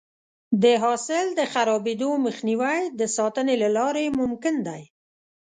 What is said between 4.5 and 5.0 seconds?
دی.